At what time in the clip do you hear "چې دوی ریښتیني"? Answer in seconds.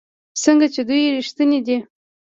0.73-1.59